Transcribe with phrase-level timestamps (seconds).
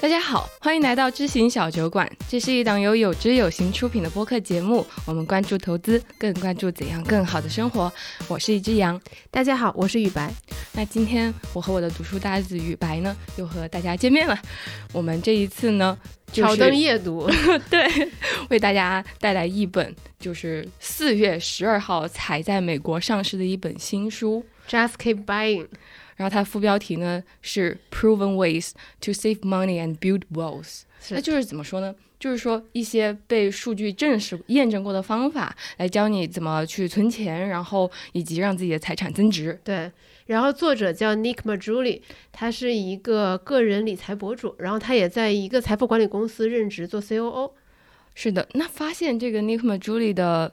[0.00, 2.08] 大家好，欢迎来到知行小酒馆。
[2.28, 4.86] 这是一档由有知有行出品的播客节目。
[5.04, 7.92] 我们关注投资，更关注怎样更好的生活。
[8.28, 8.98] 我是一只羊。
[9.28, 10.32] 大家好，我是雨白。
[10.72, 14.38] 那今天我和我的读书搭子雨白呢，又和大家见面了。
[14.92, 15.98] 我们这一次呢，
[16.32, 17.28] 挑灯夜读，
[17.68, 18.08] 对，
[18.50, 25.66] 为大家带来一本就是四月十二号才在美国上市的一本新书，Just Keep Buying。
[26.18, 31.94] 然后它副标题呢是 Proven Ways to Save Money and Build Wealth，那就是怎么说呢？
[32.18, 39.56] 就是说一些被数据证实、验证过的方法，来教你怎么去存钱，然后以及让自己的财产增值。
[39.62, 39.88] 对，
[40.26, 47.52] 然后作者叫 Nick Majuli，他是一个个人理财博主，然后他也在一个财富管理公司任职做 COO。
[48.16, 50.52] 是的，那发现这个 Nick Majuli 的。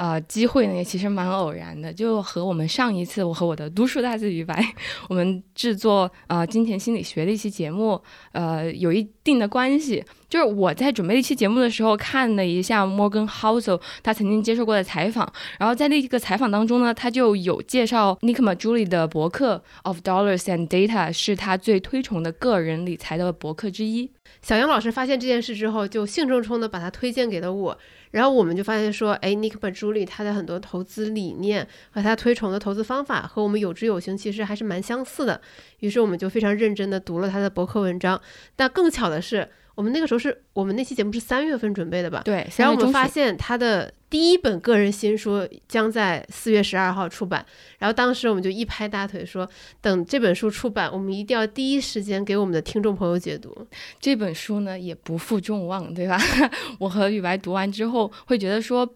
[0.00, 4.64] 呃，机会呢也其实蛮偶然的，就和我们上一次我和我的读书大字鱼白，
[5.10, 8.00] 我们制作呃金钱心理学的一期节目，
[8.32, 10.02] 呃有一定的关系。
[10.30, 24.12] 就是我在准备一期节目的时候，看了一下 Morgan Housel 他曾经接受过的采访，然后在那个采访当中呢，他就有介绍 Nick Majuli 的博客 Of Dollars and Data 是他最推崇的个人理财的博客之一。
[24.40, 27.76] 小杨老师发现这件事之后，就兴冲冲的把他推荐给了我。
[28.12, 35.40] 然后我们就发现说，哎，Nick Majuli 他的很多投资理念和他推崇的投资方法和我们有知有行其实还是蛮相似的。
[35.80, 38.20] 于是我们就非常认真的读了他的博客文章。
[38.54, 39.48] 但更巧的是。
[39.80, 42.20] 我们那个时候是我们那期节目是三月份准备的吧？
[42.22, 42.46] 对。
[42.58, 47.42] 然后我们发现他的第一本个人新书将在四月十二号出版。
[47.78, 49.48] 然后当时我们就一拍大腿说，
[49.80, 53.66] 等这本书出版，我们一定要第一时间给我们的听众朋友解读。
[53.98, 56.20] 这本书呢也不负众望，对吧？
[56.78, 58.86] 我和雨白读完之后会觉得说。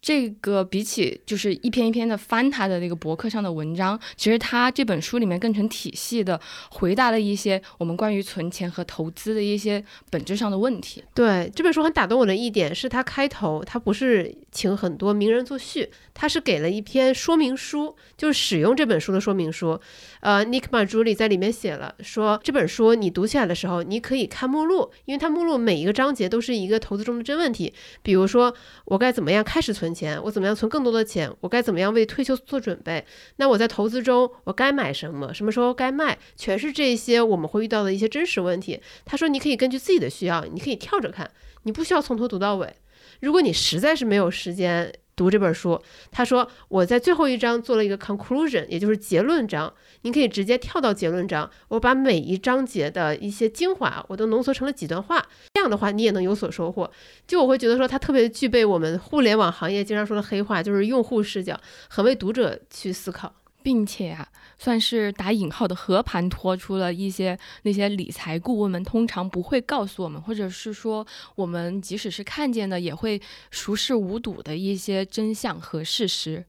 [0.00, 11.02] 这个比起就是一篇一篇的翻他的那个博客上的文章，其实他这本书里面更成体系的回答了一些我们关于存钱和投资的一些本质上的问题。
[11.14, 19.80] 对这本书很打动我的一点是，他开头他不是请很多名人作序，他是给了一篇说明书，就是使用这本书的说明书。
[20.20, 28.54] 呃，Nick Majuli 在里面写了说，这本书你读起来的时候，你可以看目录，因为它目录每一个章节都是一个投资中的真问题，比如说
[28.86, 29.92] 我该怎么样开始存。
[29.96, 31.32] 钱，我怎么样存更多的钱？
[31.40, 33.02] 我该怎么样为退休做准备？
[33.36, 35.32] 那我在投资中，我该买什么？
[35.32, 36.18] 什么时候该卖？
[36.36, 38.78] 全是这些我们会遇到的一些真实问题。
[39.06, 41.30] 他说，你可以根据自己的需要，你可以跳着看，
[41.62, 42.74] 你不需要从头读到尾。
[43.20, 44.92] 如果你实在是没有时间。
[45.16, 45.82] 读这本书，
[46.12, 49.72] 他说我在最后一章做了一个 conclusion，也就是结论章。
[50.02, 55.26] 您可以直接跳到结论章，我把每一章节的一些精华，我都浓缩成了几段话。
[55.54, 56.90] 这样的话，你也能有所收获。
[57.26, 63.34] 就我会觉得说，它特别具备我们互联网行业经常说的黑话，就是用户视角，很为读者去思考。
[63.66, 71.04] 并且啊，算是打引号的和盘托出了一些那些理财顾问们通常不会告诉我们，或者是说
[71.34, 76.44] 我们即使是看见的，也会熟视无睹的一些真相和事实。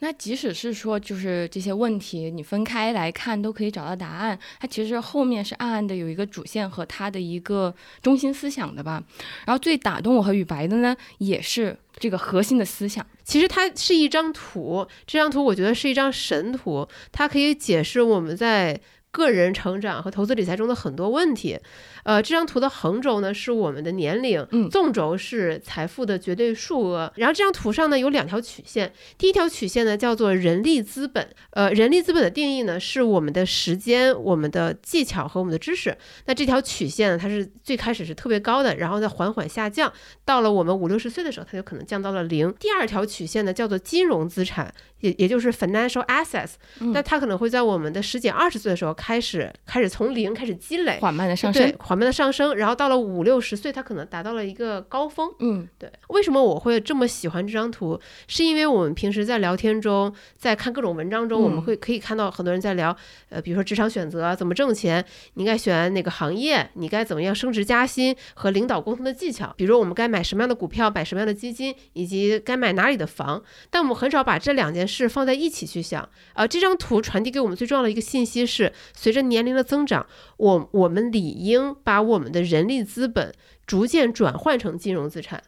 [0.00, 4.38] 那即使是说，就是这些问题，你分开来看都可以找到答案。
[4.60, 9.02] 它其实后面是暗暗的有一个主线和它的一个中心思想的吧。
[9.46, 13.06] 然后最打动我和雨白的呢，也是这个核心的思想。
[13.22, 18.80] 其实它是一张图，这张图我觉得是一张神图，它可以解释我们在
[19.12, 21.60] 个人成长和投资理财中的很多问题。
[22.04, 27.12] 呃，这张图的横轴呢是我们的年龄，纵轴是财富的绝对数额。
[27.16, 31.28] 然后这张图上呢有两条曲线，第一条曲线呢叫做人力资本。
[31.50, 35.96] 呃，人力资本的定义呢是我们的时间、我们的技巧和我们的知识。
[36.26, 39.92] 那这条曲线呢，它是最开始是特别高的，然后再缓缓下降，
[40.24, 42.52] 到了我们五六十岁的时候，它就可能降到了零。
[42.58, 46.52] 第二条曲线呢叫做金融资产，也也就是 financial assets。
[46.92, 51.72] 那它可能会在我们的十几二十岁的时候开始开始从零开始积累，缓慢的上升。
[51.92, 55.30] 缓慢的上升，然后到了五六十岁，它可能达到了一个高峰。
[55.40, 55.92] 嗯，对。
[56.08, 58.00] 为什么我会这么喜欢这张图？
[58.26, 62.96] 是因为我们平时在聊天中，在看各种文章中，我们会可以看到很多人在聊，
[63.28, 73.42] 呃，比如说职场选择，怎么挣钱，你应该选哪个行业，你该怎么样升职加薪和领导沟通的技巧，比如我们该买什么样的股票，买什么样的基金，以及该买哪里的房。
[73.68, 76.08] 但我们很少把这两件事放在一起去想。
[76.32, 80.06] 呃，这张图传递给我们最重要的一个信息是，随着年龄的增长，
[80.38, 81.76] 我我们理应。
[81.84, 83.32] 把我们的人力资本
[83.66, 85.42] 逐渐转换成金融资产，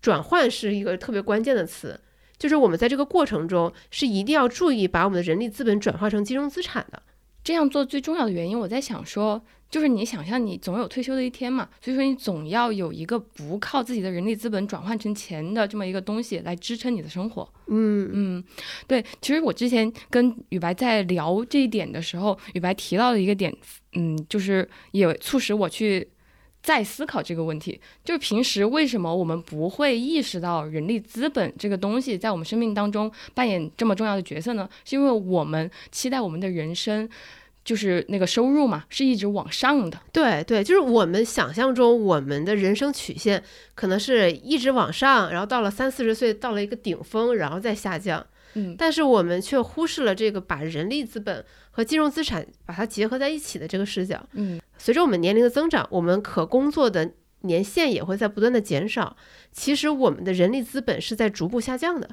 [0.00, 2.00] 转换是一个特别关键的词，
[2.38, 7.02] 就是我们在这个过程中是一定要注意把我们的人力资本转化成金融资产的。
[7.44, 17.52] 这样做最重要的原因，我在想说，就是你想象你总有退休的一天嘛，所以说你总要有一个不靠自己的人力资本转换成钱的这么一个东西来支撑你的生活。
[17.66, 18.44] 嗯嗯，
[18.86, 23.52] 对，其实我之前跟雨白在聊这一点的时候，雨白提到的一个点，
[23.92, 26.08] 嗯，就是也促使我去
[26.62, 34.68] 再思考这个问题，就是平时为什么我们不会意识到人力资本这个东西在我们生命当中扮演这么重要的角色呢？
[34.84, 37.08] 是因为我们期待我们的人生。
[37.64, 39.96] 就是那个收入嘛，是一直往上的。
[40.12, 43.40] 对对，就是我们想象中我们的人生曲线
[43.76, 48.26] 可能是一直往上，然后到了三四十岁到了一个顶峰，然后再下降。
[48.54, 54.26] 嗯，但是我们却忽视了这个把人力资本和金融资产把它结合在一起的这个视角。
[54.32, 57.12] 嗯，随着我们年龄的增长，我们可工作的
[57.42, 59.16] 年限也会在不断的减少。
[59.52, 62.08] 其实我们的人力资本是在逐步下降的。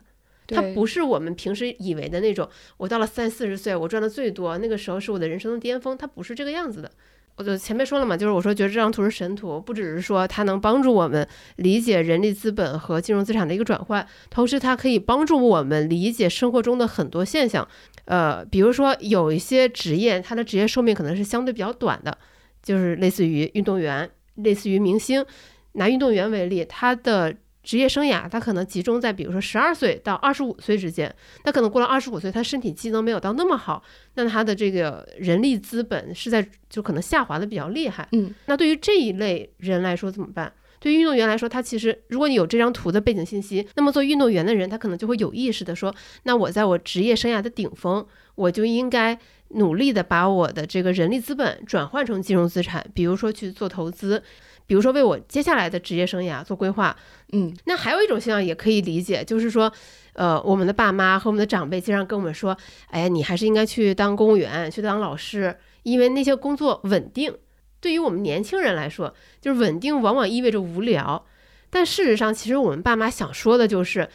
[0.47, 5.95] 它不是我们平时以为的那种，我到了三四十岁，我赚的最多，那个时候是我的人生的巅峰。
[5.95, 6.91] 它不是这个样子的。
[7.39, 11.25] 我就前面说了嘛，就是我说觉得这张图是神图，不只是说它能帮助我们
[11.55, 17.65] 理解人力资本和金融资产的一个转换，同时它可以帮助我们理解生活中的很多现象。
[18.03, 22.17] 呃，比如说有一些职业，它的职业寿命可能是相对比较短的，
[22.61, 25.25] 就是类似于运动员，类似于明星。
[25.71, 27.33] 拿运动员为例，他的。
[27.69, 33.83] 职业生涯，他可能集中在比如说十二岁到二十五岁之间，他可能过了二十五岁，他身体机能没有到那么好，
[34.15, 38.09] 那他的这个人力资本是在就可能下滑的比较厉害。
[38.13, 40.51] 嗯，那对于这一类人来说怎么办？
[40.79, 45.93] 对于运动员来说，他其实如果你有这张图的背景信息，那么做运动员的人，他可能就会有意识的说，
[46.23, 49.15] 那我在我职业生涯的顶峰，我就应该
[49.49, 54.23] 努力的把我的这个人力资本转换成金融资产，比如说去做投资。
[54.69, 56.95] 比如说为我接下来的职业生涯做规划，
[57.31, 59.73] 嗯，那还有一种现象也可以理解，就是说，
[60.13, 62.55] 呃，我们的爸妈和我们的长辈经常跟我们说，
[62.91, 67.35] 哎呀，你还是应该去当公务员，去当老师，因为那些工作稳定。
[67.81, 69.11] 对于我们年轻人来说，
[69.41, 71.25] 就是稳定往往意味着无聊。
[71.71, 74.07] 但事实上，其实我们爸妈想说的就是，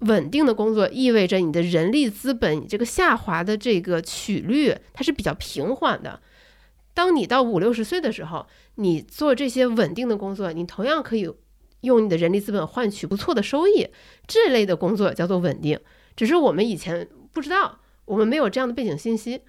[0.00, 6.20] 稳定的工作意味着你的人力资本，你这个下滑的这个曲率它是比较平缓的。
[6.94, 8.46] 当你到五六十岁的时候，
[8.76, 11.30] 你做这些稳定的工作，你同样可以
[11.82, 13.88] 用你的人力资本换取不错的收益。
[14.26, 15.78] 这类的工作叫做稳定，
[16.16, 19.40] 只是我们以前不知道，我们没有这样的背景信息，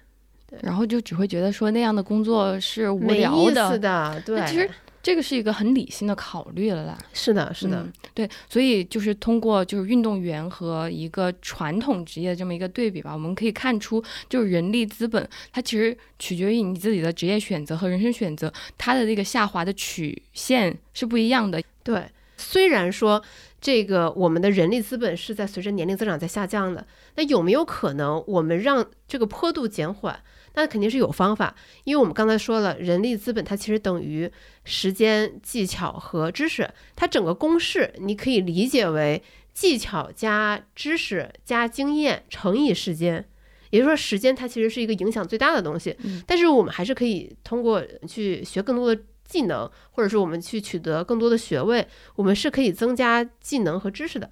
[0.62, 4.22] 然后就只会觉得说那样的工作是无聊的。
[4.24, 4.70] 对，其实。
[5.02, 7.84] 这个是一个很理性的考虑了啦，是的，是的，
[8.14, 21.60] 对，所以就是通过就是运动员和一个传统职业这么一个对比吧，我们可以看出，就是人力资本它其实取决于你自己的职业选择和人生选择，它的这个下滑的曲线是不一样的。
[21.82, 23.20] 对，虽然说
[23.60, 30.20] 这个我们的人力资本是在随着年龄增长在下降的，那有没有可能我们让这个坡度减缓？
[30.54, 31.54] 那肯定是有方法，
[31.84, 34.30] 因为我们刚才说了，人力资本它其实等于
[34.64, 39.22] 时间、技巧和知识，它整个公式你可以理解为
[39.54, 43.26] 技巧加知识加经验乘以时间，
[43.70, 45.96] 也就是说，时间它其实是一个影响最大的东西。
[46.26, 54.30] 但是我们还是可以通过去学更多的技能，或者说我们去取得更多的学位，我们是可以增加技能和知识的。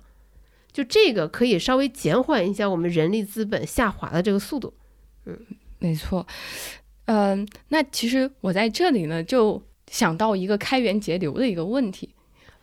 [0.71, 4.75] 就这个可以稍微减缓一下我们人力资本下滑的这个速度，
[5.25, 5.39] 嗯。
[5.81, 6.25] 没错，
[7.07, 9.61] 嗯，那其实我在这里呢，就
[9.91, 12.09] 想到一个开源节流的一个问题，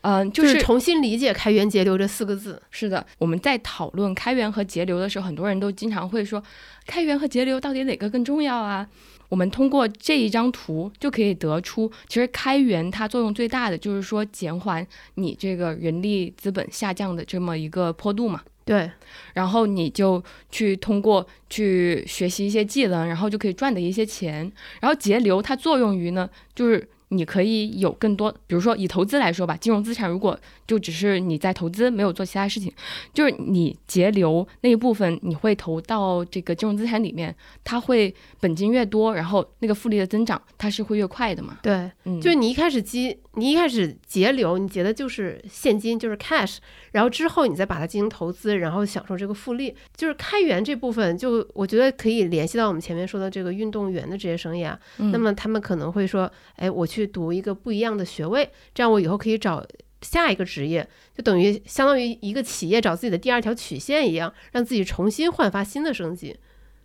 [0.01, 2.61] 嗯，就是重新理解“开源节流”这四个字。
[2.69, 6.41] 是的，我们在讨论开源和节流的时候，很多人都经常会说，
[6.85, 8.87] 开源和节流到底哪个更重要啊？
[9.29, 18.41] 我们通过这一张图就可以得出，其实开源它作用最大的就是说减缓你这个人力资本下降的这么一个坡度嘛。
[18.67, 18.91] 对，
[19.33, 24.51] 然后你就去通过去学习一些技能，然后就可以赚的一些钱。
[24.81, 26.87] 然后节流它作用于呢，就是。
[27.09, 32.69] 你可以有更多，比如说以投资来说吧，金融资产如果就只是你在投资，没有做其他事情，
[33.13, 37.33] 就是你节流那一部分，你会投到这个金融资产里面，
[37.63, 41.59] 它会本金越多，然后那个复利的增长它是会越快的嘛？
[41.63, 46.57] 对，嗯，就是你一开始积，你一开始节流，你结的就是现金，就是 cash，
[46.91, 56.96] 然后之后你再把它进行投资，然后享受这个复利，就是开源这部分，就我觉得可以联系到我们前面说的这个运动员的职业生涯，那么他们可能会说，哎，我去。
[56.97, 59.63] 去读一个不一样的学位，这样我以后可以找
[60.01, 66.35] 下一个职业，就等于相当于一个企业找自己的第二条曲线一样，让自己重新焕发新的生机。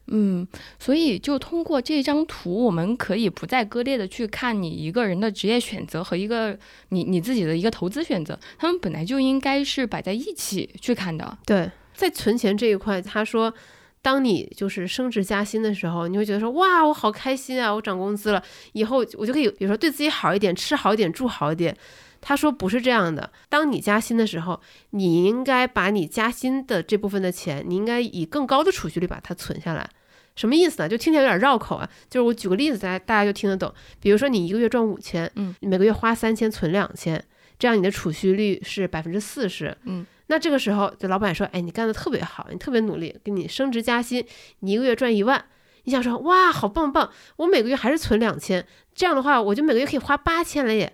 [0.08, 0.46] 嗯，
[0.78, 11.38] 所以就通过这张图，我们可以不再割裂的去看你一个人的职业选择和一个你你自己的一个投资选择，他们本来就应该是摆在一起去看的。
[11.46, 13.54] 对，在存钱这一块，他说
[14.02, 18.42] 当你就是升职加薪的时候，你会觉得说哇，我好开心啊，我涨工资了，
[18.72, 21.74] 以后我就可以，比如说对自己好一点，吃好一点，住好一点。
[22.20, 29.88] 他说不是这样的，当你加薪的时候，你应该把你加薪的这部分的钱，你应该以更高的储蓄率把它存下来。
[30.34, 30.88] 什么意思呢？
[30.88, 31.88] 就听起来有点绕口啊。
[32.08, 33.72] 就是我举个例子，大家大家就听得懂。
[34.00, 37.22] 比如说你一个月赚五千，嗯，每个月花三千，存两千，
[37.58, 40.06] 这样你的储蓄率是百分之四十，嗯。
[40.32, 44.26] 那这个时候，就老板说，哎，你干的特别好，你特别努力，给你升职加薪，
[44.60, 45.44] 你一个月赚一万。
[45.84, 50.90] 你想说，哇，好棒棒，我每个月还是存两千，这样的话，我就每个月可以花八千了耶。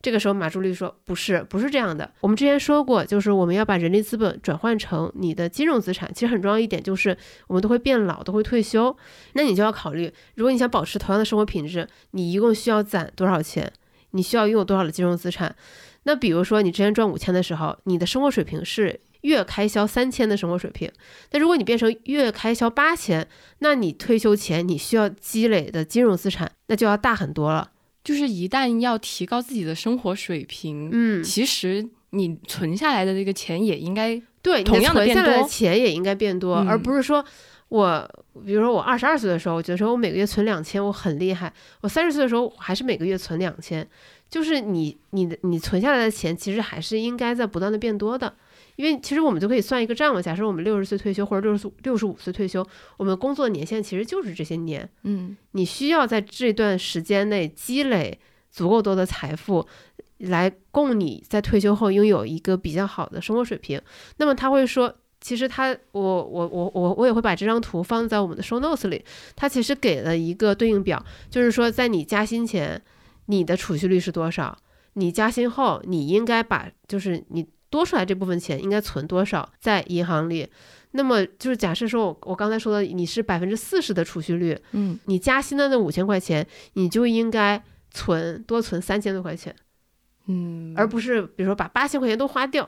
[0.00, 2.10] 这个时候，马助理说，不是，不是这样的。
[2.20, 6.10] 我们之前说过，就是我们要把人力资本转换成你的金融资产。
[6.14, 7.14] 其实很重要一点就是，
[7.48, 8.96] 我们都会变老，都会退休，
[9.34, 13.70] 那你就要考虑，如果你想保持同样的生活品质，你一共需要攒多少钱？
[14.12, 15.54] 你需要拥有多少的金融资产？
[16.08, 20.90] 那比如说，你之前赚五千的时候，你的生活水平是月开销三千的生活水平。
[21.32, 27.72] 那如果你变成月开销八千，那你退休前你需要积累的金融资产那就要大很多了。
[28.02, 37.22] 就是一旦要提高自己的生活水平，嗯，其实你存下来的这个钱也应该对同样的存下来的钱也应该变多，而不是说
[37.68, 38.10] 我，
[38.46, 41.52] 比如说我二十二岁的时候，我觉得说我每个月存两千，我很厉害。
[41.82, 43.86] 我三十岁的时候还是每个月存两千，
[44.30, 48.34] 就是你你的你存下来的钱其实还是应该在不断的变多的。
[48.76, 52.64] 因为其实我们就可以算一个账嘛，假设我们六十岁退休或者六十六十五岁退休，
[52.96, 54.88] 我们工作年限其实就是这些年。
[55.02, 58.16] 嗯，你需要在这段时间内积累
[58.52, 59.66] 足够多的财富，
[60.18, 63.82] 来供你在退休后拥有一个比较好的生活水平。
[64.18, 69.04] 那么他会说，其实他我我我我我也会把这张图放在我们的 show notes 里。
[69.34, 72.80] 他其实给了一个对应表，就是说在你加薪前，
[73.28, 74.58] 你的储蓄率是多少？
[74.92, 77.46] 你加薪后，你应该把就是你。
[77.70, 80.48] 多出来这部分钱应该存多少在银行里？
[80.92, 89.54] 那么就是假设说，我我刚才说的，你是百分之四十的储蓄率，嗯，你加薪的那五千块钱，你就应该存多存三千多块钱，
[90.28, 92.66] 嗯，而不是比如说把八千块钱都花掉。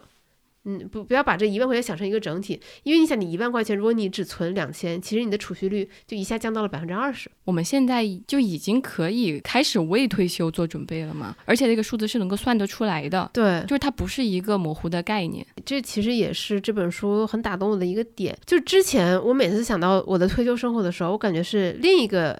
[0.65, 7.31] 嗯，不，不要把这一万块钱想成一个整体，因为你想，你一万块钱，如果你只存两千，其实你的储蓄率就一下降到了百分之二十。
[7.45, 11.35] 我们现在就已经可以开始为退休做准备了嘛？
[11.47, 15.47] 而且这个数字是能够算得出来的，对，就是它不是一个模糊的概念。
[15.65, 18.37] 这其实也是这本书很打动我的一个点。
[18.45, 22.39] 就之前我每次想到我的退休生活的时候，我感觉是另一个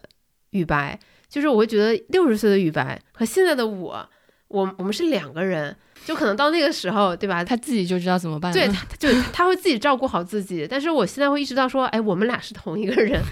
[0.51, 1.01] 雨白，
[1.31, 4.07] 就是我会觉得六十岁的雨白和现在的我，
[4.49, 5.75] 我我们是两个人。
[6.05, 7.45] 就可能到那个时候，对吧？
[7.45, 8.53] 他自己就知道怎么办。
[8.53, 10.67] 对，他就他会自己照顾好自己。
[10.69, 13.23] 但是我现在会意识到说，哎，我们俩是同一个人，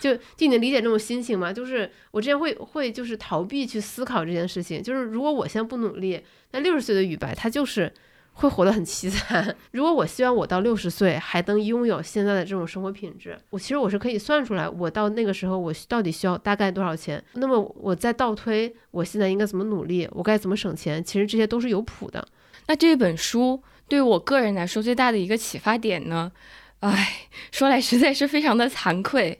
[0.00, 1.52] 就就你能理解这种心情吗？
[1.52, 4.82] 就是我之前会会就是逃避去思考这件事情。
[4.82, 6.20] 就是如果我现在不努力，
[6.50, 7.92] 那六十岁的雨白他就是。
[8.38, 9.54] 会活得很凄惨。
[9.72, 17.22] 如果我希望我到六十岁还能拥有现在的这种生活品质，我其实我是可以算出来，我到那个时候我到底需要大概多少钱。
[17.32, 22.24] 那么我再倒推，我现在应该怎么努力，我该怎么省钱，其实这些都是有谱的。
[22.68, 26.30] 那这本书对我个人来说最大的一个启发点呢？
[26.78, 29.36] 唉，说来实在是非常的惭愧。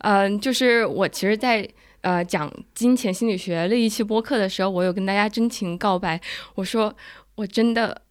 [0.00, 1.66] 嗯，就是我其实，在
[2.02, 6.20] 呃讲金钱心理学那一期播客的时候，我有跟大家真情告白，
[6.54, 6.94] 我说
[7.36, 8.02] 我真的。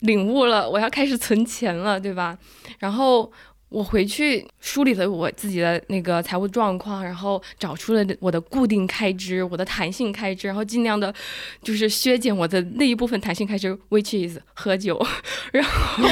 [0.00, 2.36] 领悟了，我要开始存钱了，对吧？
[2.78, 3.30] 然后
[3.68, 11.12] 我回去梳理了我自己的那个财务状况，然后找出了我的固定开支、我的弹性开支，然后尽量的，
[11.62, 15.04] 就是削减我的那一部分弹性开支，which is 喝酒。
[15.50, 16.08] 然后，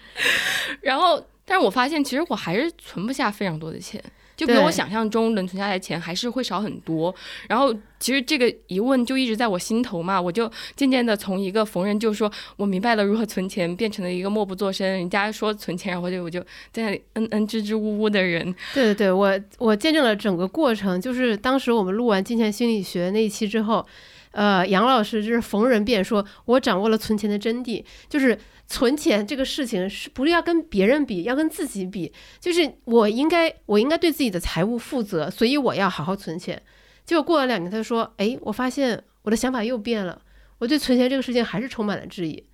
[0.82, 4.02] 然后，但是我发现其实我还是存不下非常多的钱。
[4.38, 7.12] 就比我想象中能存下来的钱还是会少很多，
[7.48, 16.40] 然后其实这个疑问就一直在我心头嘛，我就渐渐的从一个逢人就说我明白了如何存钱，变成了一个默不作声，人家说存钱，然后就我就
[16.70, 18.54] 在那里嗯嗯支支吾吾的人。
[18.72, 23.84] 对对对，我我见证了整个过程，就是当时我们录完金钱心理学那一期之后，
[24.30, 28.38] 呃，杨老师就是逢人便说，我掌握了存钱的真谛，就是。
[28.68, 32.12] 存钱这个事情是不是要跟别人比，要跟自己比？
[32.38, 36.62] 就是我应该，我应该对自己的财务负责，所以我要好好存钱。
[37.06, 40.20] 结果过了两年，他说：“哎，我发现我的想法又变了，
[40.58, 42.44] 我对存钱这个事情还是充满了质疑，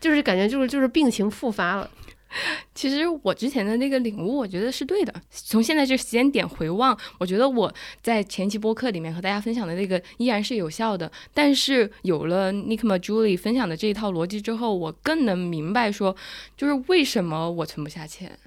[0.00, 1.88] 就是感觉就是就是病情复发了。”
[2.74, 5.12] 其实我之前的那个领悟，我觉得是对的。
[5.30, 11.10] 从现在这个时间点回望，我觉得我在前期播客里面和大家分享的那个依然是有效的。
[11.34, 16.14] 但是有了 Nick Ma Julie 分享的这一套逻辑之后，我更能明白说，
[16.56, 18.38] 就是为什么我存不下钱。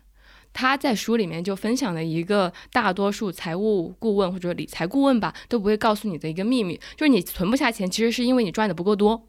[0.54, 9.28] 他在书里面就分享了一个大多数财务顾问或者理财顾问吧都不会告诉你的一个秘密，就是你存不下钱，其实是因为你赚的不够多。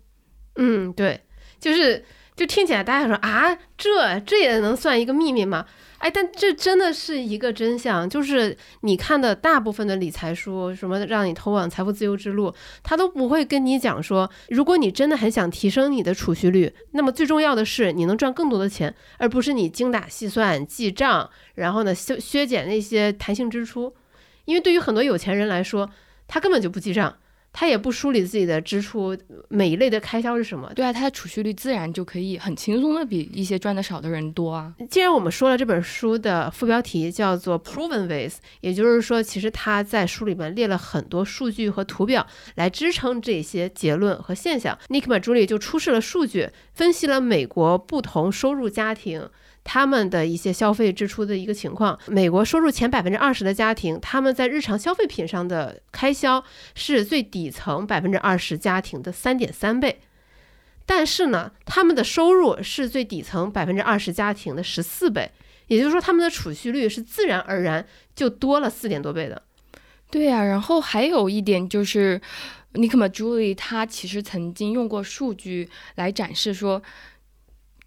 [0.54, 1.20] 嗯，对，
[1.58, 2.04] 就是。
[2.36, 5.64] 就听起来，大家说啊，这这也能算一个秘密吗？
[5.98, 23.94] 哎，但这真的是一个真相，就是你看的大部分的理财书，什么让你通往财富自由之路，他都不会跟你讲说，如果你真的很想提升你的储蓄率，那么最重要的是你能赚更多的钱，而不是你精打细算记账，然后呢削削减那些弹性支出。
[24.44, 25.88] 因为对于很多有钱人来说，
[26.26, 27.16] 他根本就不记账。
[27.54, 29.16] 他也不梳理自己的支出，
[29.48, 30.70] 每一类的开销是什么？
[30.74, 34.74] 对啊，他的储蓄率自然就可以很轻松的比一些赚的少的人多啊。
[34.90, 44.76] 既然我们说了这本书的副标题叫做 Proven Ways，也就是说，其实他在书里面列了很多数据和图表来支撑这些结论和现象。
[44.88, 49.28] Nick m a j u l i 就出示了数据，分析了美国不同收入家庭。
[49.64, 56.44] 他们的一些消费支出的一个情况，美国收入前百分之二十的家庭，他们在日常消费品上的开销
[56.74, 60.02] 是最底层百分之二十家庭的三点三倍，
[60.84, 65.30] 但是呢，他们的收入是最底层百分之二十家庭的十四倍，
[65.68, 69.42] 也就是说，他们的储蓄率是自然而然就多了四点多倍的。
[70.10, 72.20] 对呀，然后还有一点就是，
[72.74, 76.82] 尼克马朱莉他其实曾经用过数据来展示说。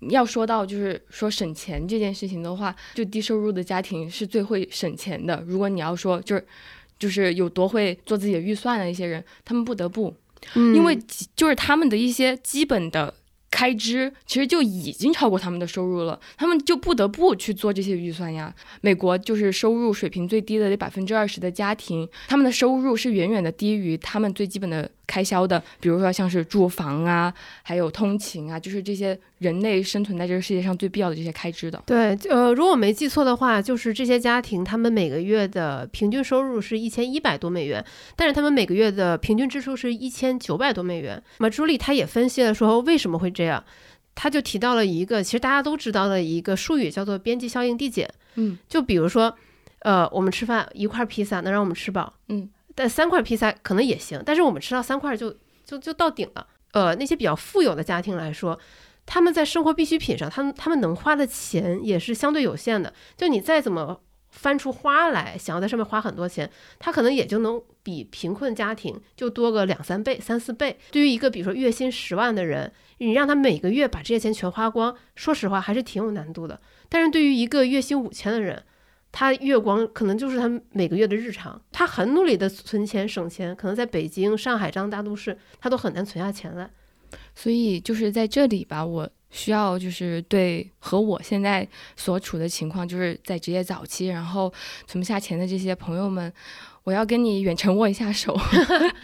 [0.09, 5.43] 要说到就是说省钱这件事情的话，就低收入的家庭是最会省钱的。
[5.47, 6.45] 如果你要说就是
[6.99, 10.15] 就是有多会做自己的预算的一些人，他们不得不，
[10.55, 10.97] 因为
[11.35, 13.13] 就是他们的一些基本的。
[13.57, 18.53] 开支其实就已经超过他们的收入了，他们就不得不去做这些预算呀。
[18.81, 27.33] 美国就是收入水平最低的那百分之二十的家庭，他们的收入是远远的低于他们最基本的开销的，比如说像是住房啊，
[27.63, 31.81] 还有通勤啊，就是这些人类生存在这个世界上最必要的这些开支的。
[31.87, 37.83] 对，呃，如果我没记错的话，就是这些家庭他们每个月的平均收入是一千一百多美元，
[38.15, 41.19] 但是他们每个月的平均支出是一千九百多美元。
[41.39, 43.46] 那么朱莉她也分析了说为什么会这样。
[44.15, 48.11] 他就提到了一个其实大家都知道的一个术语，叫做边际效应递减。
[48.35, 49.35] 嗯，就比如说，
[49.79, 55.35] 呃，我们吃饭一块披萨能让我们吃饱，嗯，但三块披萨可能也行，但是我们吃到三块就
[55.65, 56.47] 就就到顶了。
[56.71, 58.59] 呃，那些比较富有的家庭来说，
[59.05, 62.93] 他们在生活必需品上，他们他们能花的钱也是相对有限的。
[63.15, 64.01] 就你再怎么。
[64.37, 70.77] 翻出花来，想要在上面花很多钱，他可能也就能比贫困家庭就多个两三倍、三四倍。
[70.91, 76.61] 对于一个比如说月薪十万的人，你让他每个月把这些钱全花光，说实话还是挺有难度的。
[76.87, 78.63] 但是对于一个月薪五千的人，
[79.11, 81.59] 他月光可能就是他每个月的日常。
[81.71, 86.69] 他很努力的存钱省钱，可能在北京、上海这样大都市，他都很难存下钱来。
[87.33, 89.09] 所以就是在这里吧，我。
[89.29, 94.51] 需要就是对和我现在所处的情况，就是在职业早期，然后
[94.85, 96.31] 存不下钱的这些朋友们，
[96.83, 98.37] 我要跟你远程握一下手。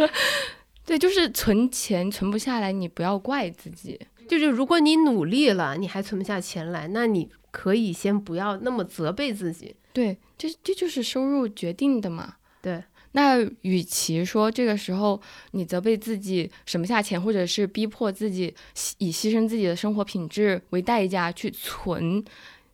[0.85, 3.99] 对，就是存钱存不下来，你不要怪自己。
[4.27, 9.75] 就是如果你努力了，你还存不下钱来，那你可以先不要那么责备自己。
[9.91, 12.35] 对，这这就是收入决定的嘛。
[12.61, 12.83] 对。
[13.13, 15.19] 那与其说这个时候
[15.51, 18.53] 你责备自己省不下钱，或者是逼迫自己
[18.97, 22.23] 以牺牲自己的生活品质为代价去存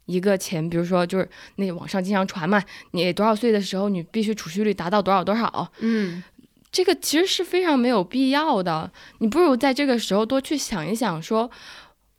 [0.06, 6.24] 一个钱，比如说就是那网上经常传嘛，你多少岁的时候你必须储蓄率达到多少多少，嗯，
[6.72, 8.92] 这个其实是非常没有必要的。
[9.20, 11.52] 你不如在这个时候多去想一想，说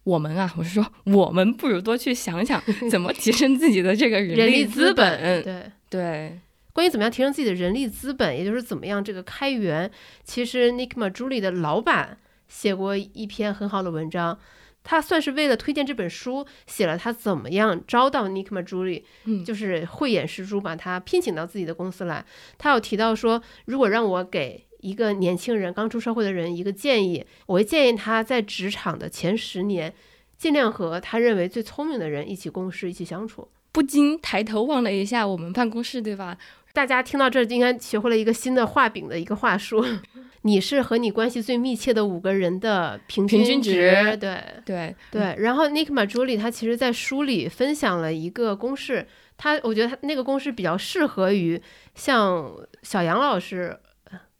[0.04, 6.38] 我们啊，我是说我们不如多去想想怎么提升自己的这个人力资本，对对。
[6.72, 9.90] 关于怎么样提升自己的人力资本，也就是怎么样这个开源，
[10.22, 14.38] 其实 Nick m a j u l i 的老板写过一篇很好的文章，
[14.84, 22.24] 他算是为了推荐这本书，写了他怎么样招到 Nick m a j u l i 嗯，就是慧眼识珠把他聘请到自己的公司来。
[22.56, 29.92] 他有提到说，如果让我给一个年轻人刚出社会的人一个建议，我会建议他在职场的前十年，
[30.38, 33.48] 尽量和他认为最聪明的人一起共事，一起相处。
[33.72, 36.36] 不禁抬头望了一下我们办公室，对吧？
[36.72, 39.84] 大家听到这儿应该学会了一个新的画饼的一个话术。
[40.42, 45.36] 你是和你关系最密切的五个人的平均值，对对对。
[45.38, 49.06] 然后 Nick m a j u l i 他其实在书里分享了一个公式，
[49.36, 51.60] 他我觉得他那个公式比较适合于
[51.94, 52.50] 像
[52.82, 53.78] 小杨老师，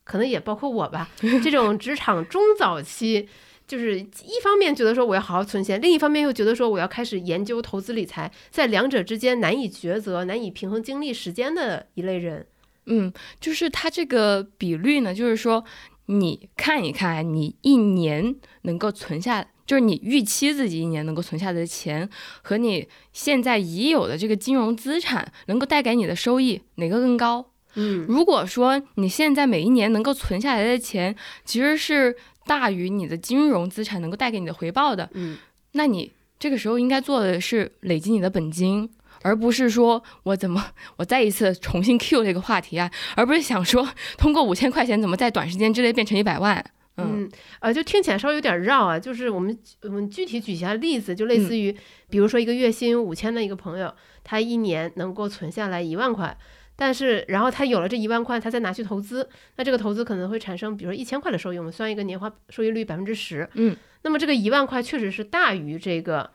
[0.05, 1.11] 可能也包括我吧，
[1.43, 3.29] 这种职场中早期。
[3.71, 12.45] 就是一方面觉得说我要好好存钱，另一方面又觉得说我要开始研究投资理财，在两者之间难以抉择、难以平衡精力时间的一类人。
[12.87, 15.65] 嗯，就是他这个比率呢，就是说
[16.07, 22.11] 你看一看，你一年能够存下，就是你预期自己一年能够存下来的钱，
[22.43, 27.53] 和你现在已有的这个金融资产能够带给你的收益，哪个更高？
[27.77, 32.17] 嗯，如果说你现在每一年能够存下来的钱，其实是。
[32.51, 35.39] 大于你的金融资产能够带给你的回报的，嗯，
[35.75, 38.91] 那你这个时候应该做的是累积你的本金，
[39.23, 46.65] 而不是说我怎么我再一次重新 Q 这个话题啊，而不是想说通过五千块钱怎么在短时间之内变成一百万。
[46.97, 48.99] 嗯，呃，就听起来稍微有点绕啊。
[48.99, 51.73] 就是我们我们具体举一下例子，就类似于，
[52.11, 56.37] 比如说一个月薪五千的一个朋友，他一年能够存下来一万块，
[56.81, 63.47] 但是然后他有了这一万块，他再拿去投资，那这个投资可能会产生，比如说一千块的收益，我们算一个年化收益率百分之十。
[63.53, 66.31] 嗯，那么这个一万块确实是大于这个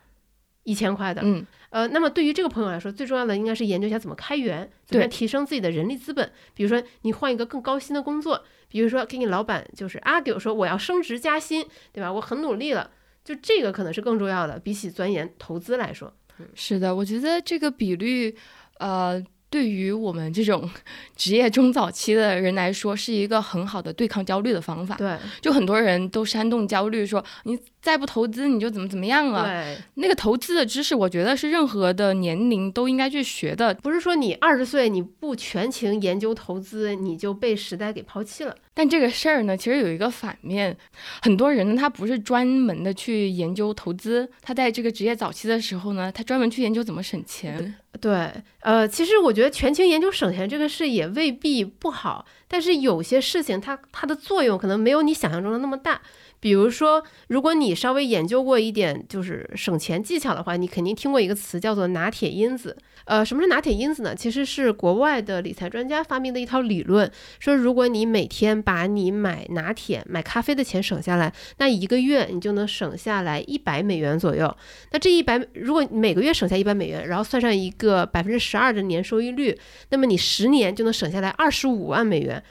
[0.61, 1.23] 一千块的。
[1.25, 6.31] 嗯，呃，那么对于这个朋友来说，最重要的应该是研究一下怎么开源，怎么样提升自己的人力资本。
[6.53, 8.45] 比如说你换一个更高薪的工作。
[8.67, 12.11] 比如说，给你老板就是 argue 说我要升职加薪，对吧？
[12.11, 12.91] 我很努力了，
[13.23, 16.13] 就这个可能是更重要的，比起钻研投资来说。
[16.53, 18.35] 是的，我觉得这个比率，
[18.79, 19.23] 呃。
[19.49, 20.69] 对于我们这种
[21.15, 24.95] 职业中早期的人来说，是一个很好的对抗焦虑的方法。
[24.95, 29.45] 对，就很多人都煽动焦虑，说你再不投资，你就怎么怎么样了。
[29.45, 33.73] 对，那个投资的知识，我觉得是任何的年龄都应该去学的。
[33.75, 38.55] 不是说你二十岁你不全情研究投资，你就被时代给抛弃了。
[38.75, 40.77] 但这个事儿呢，其实有一个反面，
[41.21, 47.75] 很多人呢，他不是专门的去研究投资，他在这个职业早期的时候呢，他专门去研究怎么省钱。
[48.01, 56.01] 对，呃，其实我觉得全情研究省钱这个事也未必不好，但是有些事情它它的作用可能没有你想象中的那么大。
[56.45, 62.77] 比如说，如果你稍微研究过一点就是省钱技巧的话，你肯定听过一个词叫做拿铁因子。
[63.05, 64.13] 呃，什么是拿铁因子呢？
[64.13, 74.55] 其实是国外的理财专家发明的一套理论，说如果你每天把你买拿铁、买咖啡的钱省下来，那一个月你就能省下来一百美元左右。
[74.91, 79.57] 那这一百，如果每个月省下一百美元，然后算上一个百分之十二的年收益率，
[79.89, 82.43] 那么你十年就能省下来二十五万美元。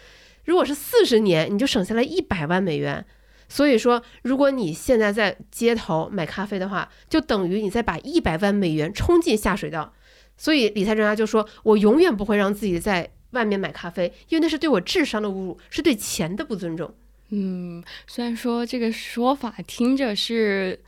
[0.47, 3.07] 如果是四十年，你就省下来一百万美元。
[3.49, 9.93] 所以说，如果你现在在街头买咖啡的话，就等于你在把一百万美元冲进下水道。
[10.37, 16.93] 所以理财专家就说：“我永远不会让自己在外面买咖啡，因为那是对我智商的侮辱，是对钱的不尊重。”
[17.31, 20.81] 嗯，虽然说这个说法听着是。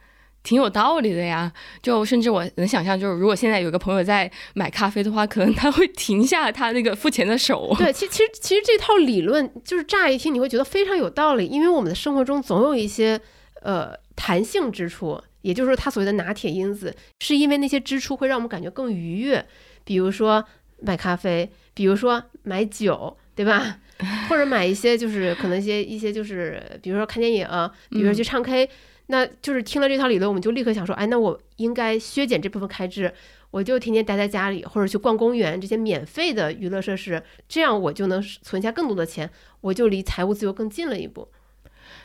[0.47, 7.75] 挺有道理的呀，就甚至我能想象，就是如果现在有个朋友在买咖啡的话，可能他会停下他那个付钱的手。
[7.77, 13.21] 对，其其实其实这套理论就是乍一听你会觉得非常有道理，因为我们的生活中总有一些
[13.63, 19.45] 呃弹性支出，也就是说他所谓的拿铁因子，是因为那些支出会让我们感觉更愉悦，
[19.85, 20.45] 比如说
[20.81, 23.79] 买咖啡，比如说买酒，对吧？
[24.29, 27.49] 或者买一些就是可能一些一些就是比如说看电影，
[27.91, 28.69] 比如说去唱 K。
[29.07, 33.13] 那就是听了这套理论，我们就立刻想说，哎，那我应该削减这部分开支，
[33.51, 41.29] 我就天天待在家里，或者去逛公园这些免费的娱乐设施，这样我就能存下更多的钱，我就离财务自由更近了一步。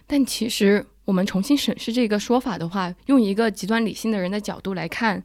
[0.06, 5.24] 但其实我们重新审视这个说法的话，用一个极端理性的人的角度来看。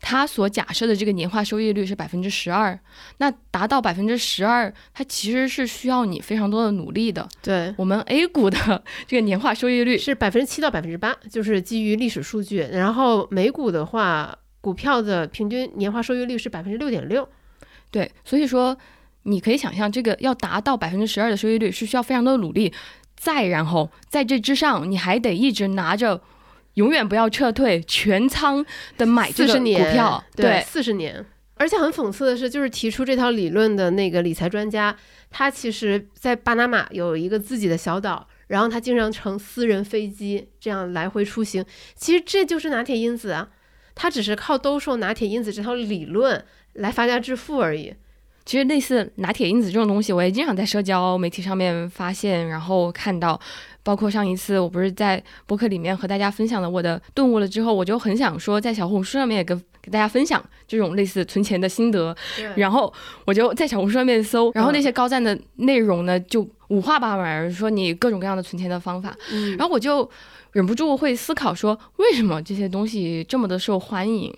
[0.00, 2.78] 他所假设的这个年化收益率是百分之十二，
[3.16, 7.28] 那达到百分之十二，它其实是需要你非常多的努力的。
[7.42, 8.56] 对我们 A 股的
[9.08, 12.58] 这个年化收益率是百分之七到百分之八，就是基于历史数据。
[12.58, 17.28] 然后美股的话，股票的平均年化收益率是百分之六点六。
[17.90, 18.78] 对，所以说
[19.24, 22.72] 你可以想象，这个要达到百分之十二的收益率是需要非常多的努力。
[23.16, 26.22] 再然后在这之上，你还得一直拿着。
[26.78, 28.64] 永远不要撤退，全仓
[28.96, 31.24] 的买这个股票，对，四十年。
[31.56, 34.96] 而且很讽刺的是，就是提出这套理论的那个理财专家，
[35.28, 41.64] 他其实在巴拿马有一个自己的小岛，然后他经常乘私人飞机这样来回出行。
[41.96, 43.48] 其实这就是拿铁因子啊，
[43.96, 47.92] 他只是靠兜售拿铁因子这套理论来发家致富而已。
[48.44, 53.38] 其实类似拿铁因子这种东西，我也经常在社交媒体上面发现，然后看到。
[53.82, 62.14] 包括上一次我不是在博客里面和大家分享了我的顿悟了之后，我就很想说在小红书上面也跟给大家分享这种类似存钱的心得。
[62.56, 62.92] 然后
[63.24, 69.16] 我就在小红书上面搜，然后那些高赞的内容呢就五花八门，说你各种各样的存钱的方法。
[69.56, 70.08] 然后我就
[70.52, 74.34] 忍不住会思考说，为什么这些东西这么的受欢迎？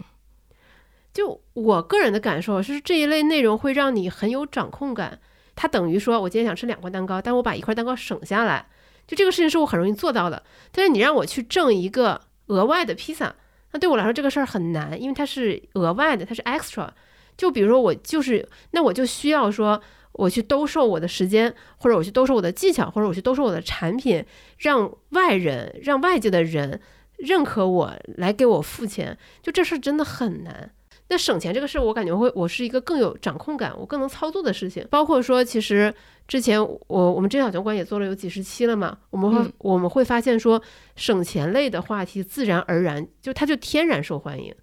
[1.12, 5.18] 就我个人的感受是，这一类内容会让你很有掌控感。
[5.56, 8.66] 它等于说我今天想吃两块蛋糕，但我把一块蛋糕省下来。
[9.10, 13.34] 就这个事情是我很容易做到的，但是你让我去挣一个额外的披萨，
[13.72, 16.88] 那对我来说这个事儿很难，因为它是额外的，它是 extra。
[17.36, 24.24] 就比如说我就是，那我就需要说我去兜售我的时间，或者我去兜售我的技巧，或者我去兜售我的产品，
[24.58, 26.80] 让外人、让外界的人
[27.16, 30.70] 认可我，来给我付钱，就这事儿真的很难。
[31.10, 34.86] 那省钱这个事，我感觉会，我是一个更有掌控感，我更能操作的事情。
[34.88, 35.92] 包括说，其实
[36.28, 40.62] 之前我我们真小酒馆也做了有几十期了嘛，我们会我们会发现说，
[40.94, 44.54] 省钱类的话题自然而然就它就天然受欢迎。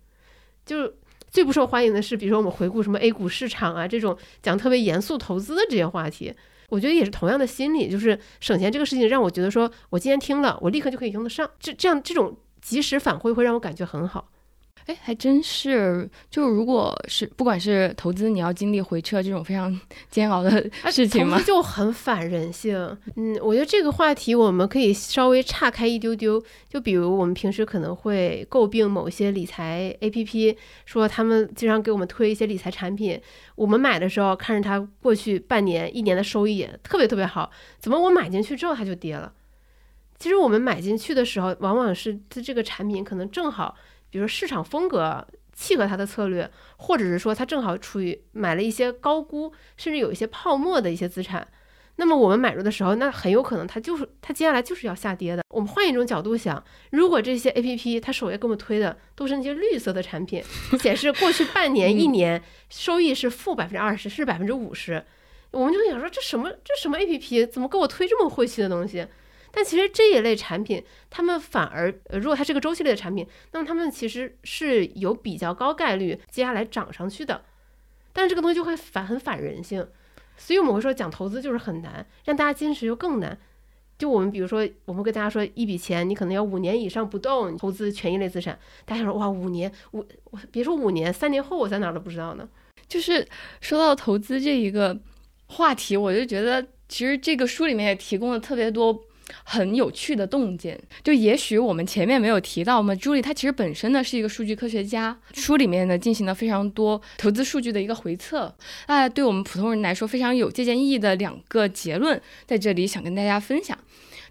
[0.66, 0.94] 就
[1.30, 6.34] 最不受欢迎的是，比如说我们回顾什么 A 股市场啊这种讲特别严肃投资的这些话题，
[6.70, 14.30] 我觉得也是同样的心理，就是省钱这个事情让我觉得说我今天听了，我立刻就可以用得上，这这样这种及时反馈会让我感觉很好。
[14.88, 16.10] 哎，还真是。
[16.30, 20.50] 就如果是不管是投资，你要经历回撤这种非常 煎熬的
[20.89, 21.41] 事情吗？
[21.45, 22.76] 就很反人性。
[23.15, 26.41] 嗯，我觉得这个话题我们可以稍微岔开一丢丢。
[26.69, 33.21] 就比如我们平时可能会诟病某些理财 APP，说他们经常给我们推一些理财产品，
[33.56, 39.34] 我们买的时候看着它过去半年、一年的收益特别特别好，怎么我买进去之后它就跌了？
[40.17, 43.76] 其实我们买进去的时候，往往是它这个产品可能正好。
[44.10, 51.48] 比如说市场风格契合他的策略，或者是说他正好处于买了一些高估，甚至有一些泡沫的一些资产，
[51.96, 55.43] 那么我们买入的时候，那很有可能它就是它接下来就是要下跌的。
[55.50, 60.43] 我们换一种角度想，如果这些 A P P 它首页给我们推的都是那些绿色的产品，
[60.80, 65.04] 显示过去半年、 一年收益是负百分之二十，是百分之五十，
[65.50, 69.08] 我们就想说这什么这什么 A P P 怎么给我推这么晦气的东西？
[69.58, 77.43] 但其实这一类产品，他们反而，如果它是个周期类的产品，那么他们其实是有比较高概率接下来涨上去的。
[78.13, 79.88] 但是这个东西就会反很反人性，
[80.38, 83.36] 所以我们会说讲投资就是很难，让大家坚持又更难。
[83.98, 90.06] 就我们比如说，我们跟大家说一笔钱，你可能要五年以上不动投资权益类资产，大家说哇，五年，五，
[90.52, 92.48] 别说五年，三年后我在哪儿都不知道呢。
[92.88, 93.28] 就是
[93.60, 94.96] 说到投资这一个
[95.48, 99.04] 话题，我就觉得其实这个书里面也提供了特别多。
[99.44, 113.78] 很有趣的洞见，就也许我们前面没有提到嘛，朱莉她其实本身呢是一个数据科学家，书里面呢进行了非常多投资数据的一个回测，啊，对我们普通人来说非常有借鉴意义的两个结论，在这里想跟大家分享。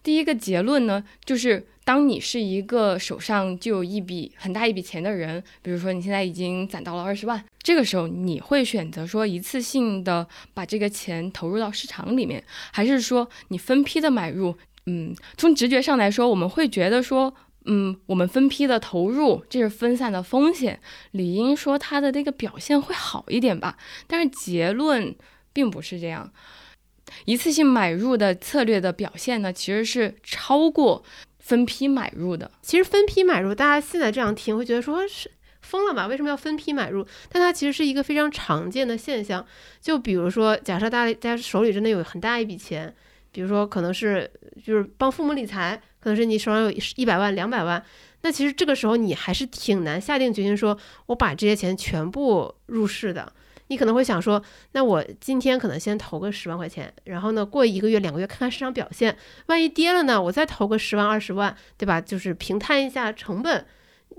[0.02, 14.56] 第一个结论呢，就是当你是一个手上就有一笔很大一笔钱的人，比如说你现在已经攒到了二十万，这个时候你会选择说一次性的把这个钱投入到市场里面，还是说你分批的买入？
[14.86, 23.76] 嗯，从直觉上来说，我们会觉得说，嗯，我们分批的投入，这是分散的风险，理应说它的那个表现会好一点吧。
[24.06, 25.12] 但是结论
[25.52, 26.32] 并不是这样，
[27.24, 31.02] 一次性买入的策略的表现呢，其实是超过
[31.40, 32.48] 分批买入的。
[32.62, 35.28] 其实分批买入，大家现在这样听会觉得说是
[35.62, 36.06] 疯了吧？
[36.06, 37.04] 为什么要分批买入？
[37.28, 39.44] 但它其实是一个非常常见的现象。
[39.80, 42.94] 就比如说，假设大家手里真的有很大一笔钱。
[43.36, 44.30] 比如说，可能是
[44.64, 47.84] 就是帮父母理财，可能是你手上有一百万、两百万，
[48.22, 53.30] 那其实这个时候你还是挺难下定决心说，我把这些钱全部入市的。
[53.66, 59.14] 你可能会想说，那我今天可能先投个十万块钱，然后呢，过一个月、两个月看看市场表现，
[59.48, 62.00] 万一跌了呢，我再投个十万、二十万，对吧？
[62.00, 63.66] 就是平摊一下成本。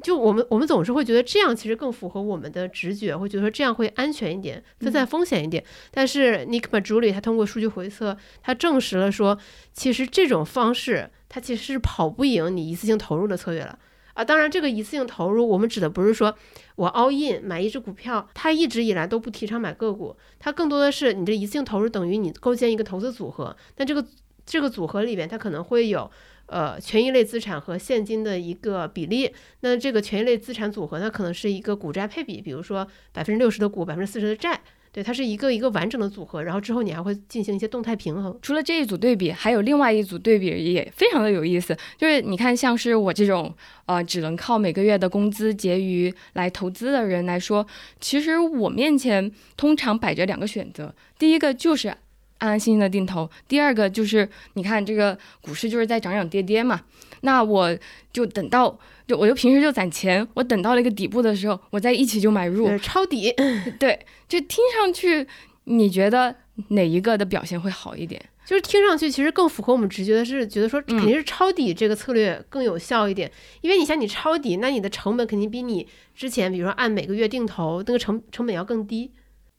[0.04, 5.63] 就我们，我们总是会觉得这样其实更符合我们的直觉，会觉得说这样会安全一点，分散风险一点。
[5.89, 9.38] 但是 Nick Majuli 他通过数据回测，他证实了说，
[9.73, 13.80] 其实这种方式它其实是跑不赢你一次性投入的策略了
[14.13, 14.23] 啊。
[14.23, 16.36] 当然，这个一次性投入，我们指的不是说
[16.76, 24.06] 我 all in 买一只股票，他一直以来都不提倡买个股，它更多的是你这一次性投入等于你构建一个投资组合，那这个
[24.45, 26.12] 这个组合里面它可能会有。
[26.48, 34.60] 呃，权益类资产和现金的一个比例，那这个权益类资产组合呢，可能是一个股债配比，比如说百分之六十的股，百分之四十的债，
[34.94, 36.42] 对，它是一个一个完整的组合。
[36.42, 38.40] 然后之后你还会进行一些动态平衡。
[38.42, 43.54] 除了这一组对比，还有另外一组对比也非常的有意思，就是你看，像是我这种
[43.86, 47.68] 呃只能靠每个月的工资结余来投资的人来说，
[48.00, 51.94] 其实我面前通常摆着两个选择，第一个就是。
[52.39, 53.30] 安安心心的定投。
[53.47, 56.82] 第二个就是，你看这个股市就是在涨涨跌跌嘛，
[57.21, 57.78] 那我
[58.12, 63.34] 就等到，就我就平时就攒钱，我等到了一个底部的时候，我再一起就买入抄底。
[63.80, 65.26] 对，就听上去，
[65.65, 66.36] 你觉得
[66.69, 68.21] 哪一个的表现会好一点？
[68.45, 79.12] 就是听上去其实更符合我们直觉的是，觉得说肯定是抄底这个策略更有效一点，因为你像你抄底，那你的成本肯定比你之前，比如说按每个月定投那个成成本要更低。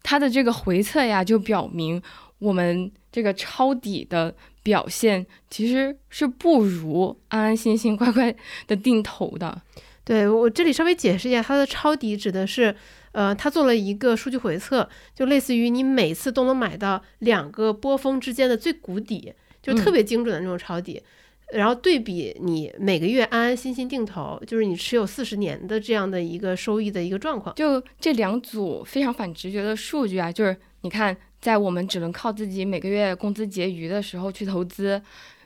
[0.02, 2.00] 它的这个回测呀，就表明。
[2.38, 8.34] 我们这个抄底的表现其实是不如安安心心乖乖
[8.66, 9.60] 的定投的。
[10.04, 12.74] 对我这里稍微解释一下，它的抄底指的是，
[13.12, 21.02] 呃，它做了一个数据回测，就类似于你每次都能买到两个波峰之间的最谷底，就特别精准的那种抄底。
[21.52, 27.54] 然后对比你每个月安安心心定投，就是你持有四十年的这样的一个收益的一个状况。
[27.56, 31.16] 就这两组非常反直觉的数据啊，就是你看。
[31.40, 35.00] 在我们只能靠自己每个月工资结余的时候去投资，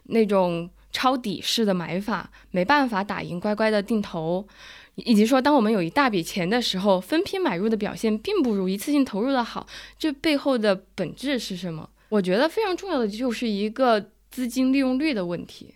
[0.05, 4.47] 那种抄底式的买法没办法打赢乖乖的定投。
[4.97, 9.67] 以及说当我们有一大笔钱的时候，分批买入的表现并不如一次性投入的好，
[9.99, 11.89] 这背后的本质是什么？
[12.11, 15.75] 我觉得非常重要的就是一个资金利用率的问题。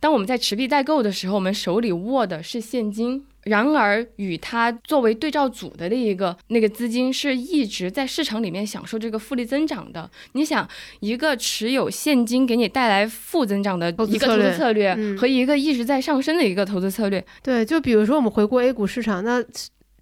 [0.00, 3.24] 当我们在持币待购的时候，我们手里握的是现金。
[3.46, 10.10] 然而，与它作为对照组的那一个那个资金是一直在市场里面享受这个复利增长的。
[10.32, 19.40] 你想，一个持有现金给你带来负增长的一个投资策略，和一个一直在上升的一个投资策略，对，就比如说我们回顾 A 股市场，那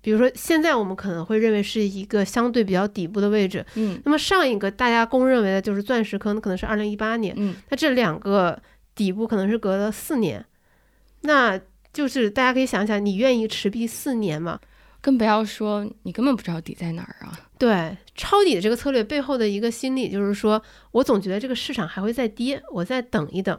[0.00, 8.58] 比如说现在我们可能会认为是一个相对比较底部的位置，嗯，那么上一个大家公认为的就是钻石坑，可能是二零一八年，嗯，那这两个
[8.94, 10.42] 底部可能是隔了四年，
[11.20, 11.60] 那。
[11.94, 14.60] 就是大家可以想想，你愿意持币四年吗？
[15.00, 17.38] 更不要说你根本不知道底在哪儿啊。
[17.58, 23.58] 对，抄底的这个策略背后的一个心理就是说，我总觉得这个市场还会再跌，我再等一等。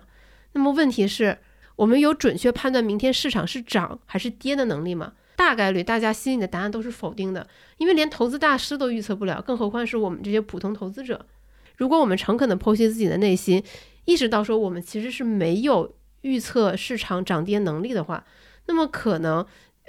[0.51, 1.37] 那么问题是，
[1.75, 5.13] 我们有准确判断明天市场是涨还是跌的能力吗？
[5.37, 11.25] 大概率大家心里的答案都是否定的，因为连投资大师都预测不了，更何况是我们这些普通投资者。
[11.77, 13.63] 如果我们诚恳地剖析自己的内心，
[14.05, 15.93] 意识到说我们其实是没有。
[16.25, 18.25] 预测市场涨跌能力的话，
[18.65, 19.45] 那么可能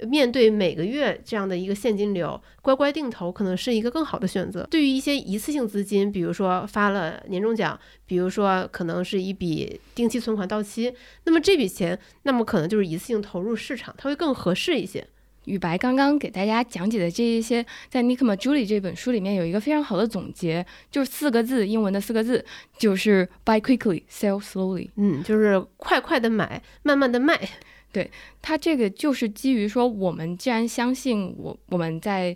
[0.07, 4.65] 面对每个月这样的一个现金流，乖乖定投可能是一个更好的选择。
[4.69, 15.07] 对于一些一次性资金，比如说发了年终奖，比如说可能是一笔定期存款到期，那么这笔钱，那么可能就是一次性投入市场，它会更合适一些。
[15.47, 22.43] 宇白刚刚给大家讲解的这一些，在 Nick Majuli 这本书里面有一个非常好的总结，就是四个字，英文的四个字，
[22.77, 24.89] 就是 Buy quickly, sell slowly。
[24.97, 27.39] 嗯，就是快快的买，慢慢的卖。
[27.93, 32.35] 对，它这个就是基于说，我们既然相信我我们在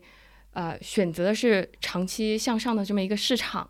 [0.54, 3.67] 呃选择的是长期向上的这么一个市场，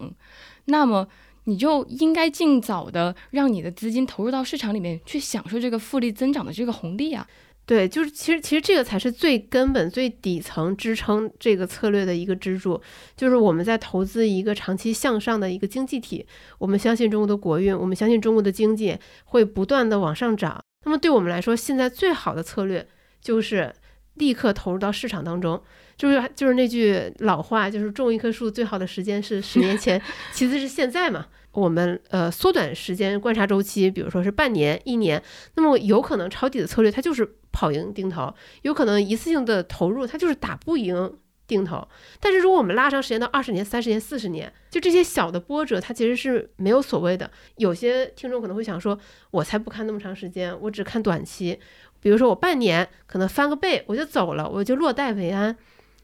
[0.65, 1.07] 那么
[1.45, 7.27] 你就应该尽早的让你的资金投入到市场里面去享受这个复利增长的这个红利啊。
[7.71, 12.81] 对，就是其实其实这个才是最根本、最底层支撑这个策略的一个支柱，
[13.15, 20.61] 就是我们在投资一个长期向上的一个经济体，我们相信中国的国运，我们相信中国的经济会不断的往上涨。
[20.83, 22.85] 那么对我们来说，现在最好的策略
[23.21, 23.73] 就是
[24.15, 25.63] 立刻投入到市场当中，
[25.95, 30.01] 就是就是那句老话，就是种一棵树最好的时间是十年前，
[30.33, 31.27] 其次是现在嘛。
[31.53, 35.21] 我们呃缩短时间观察周期，比如说是半年、一年，
[35.55, 41.87] 那么有可能抄底的策略它就是跑赢定投，有可能一次性的投入它就是打不赢定投。
[42.19, 47.29] 但是如果我们拉长时间到二十年、三十年、四十年，就这些小的波折它其实是没有所谓的。
[47.57, 48.97] 有些听众可能会想说，
[49.31, 51.59] 我才不看那么长时间，我只看短期，
[51.99, 55.55] 比如说我半年可能翻个倍我就走了，我就落袋为安。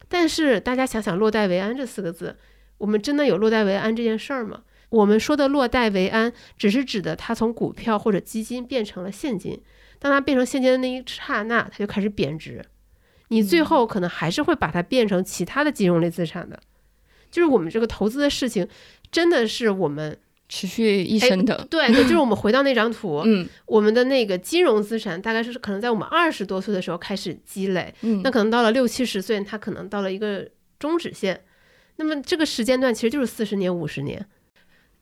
[0.09, 2.37] 但是大家想想“落袋为安”这四个字，
[2.77, 4.61] 我们真的有落袋为安这件事儿吗？
[4.89, 9.61] 我们说的落袋为安，只是指的它从股票或者基金变成了现金。
[9.99, 12.63] 当它变成现金的那一刹那，它就开始贬值。
[13.29, 16.59] 你最后可能还是会把它变成其他的金融类资产的。
[17.29, 18.67] 就是我们这个投资的事情，
[19.11, 21.67] 真的是我们持续一生的。
[21.69, 30.47] 对对，就是我们回到那张图， 嗯，我们的那个金融资产大概是可能在我们二十多岁的时候开始积累，嗯，那可能到了六七十岁，它可能到了一个
[30.79, 31.43] 终止线。
[31.97, 34.25] 那么这个时间段其实就是四十年、五十年。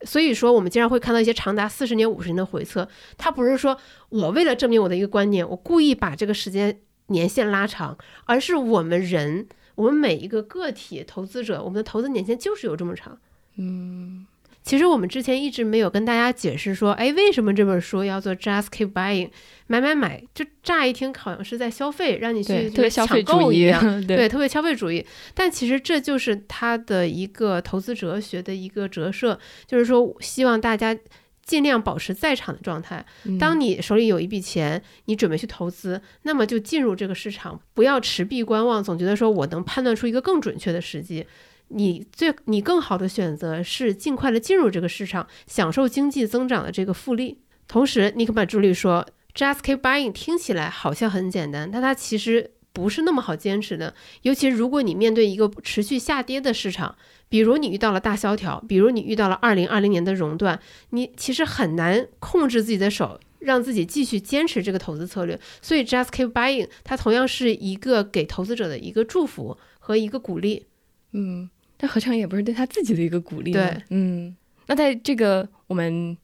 [0.02, 2.88] 所以说，我们经常会看到一些长达四十年、五十年的回测。
[3.18, 3.78] 它不是说
[4.10, 13.18] 我为了证明我的一个观念，我故意把这个时间年限拉长，而是我们人，我们每一个个体投资者，我们的投资年限就是有这么长。
[13.56, 14.28] 嗯。
[14.66, 19.30] 其实我们之前一直没有跟大家解释说，哎，为什么这本书要做 just keep buying，
[19.68, 23.72] 买买买，就乍一听好像是在消费，让你去特别消费主义，
[24.08, 25.06] 对，特别消费主义。
[25.36, 30.98] 但其实这就是他的一个投资哲学的一个折射，就是说希望大家
[31.46, 33.06] 尽量保持在场的状态。
[33.40, 41.28] 当你手里有一笔钱，你准备去投资，那么就进入这个市场，不要持币观望，总觉得说我能判断出一个更准确的时机。
[41.70, 47.40] 你最你更好的选择是尽快的进入这个市场，享受经济增长的这个复利。
[47.68, 53.96] 同时，尼克马朱莉说，just keep buying 听起来好像很简单，但它其实不是那么好坚持的。
[54.22, 56.96] 尤其如果你面对一个持续下跌的市场，
[57.28, 60.60] 比如你遇到了大萧条，比如你遇到了二零二零年的熔断，
[60.92, 65.40] 你其实很难控制自己的手，让自己继续坚持这个投资策略。
[65.62, 70.68] 所以，just keep buying 它同样是一个给投资者的一个祝福和一个鼓励。
[71.14, 71.50] 嗯。
[71.86, 73.52] 但何尝也不是对他自己的一个鼓励？
[73.52, 76.18] 对，嗯，那在这个我们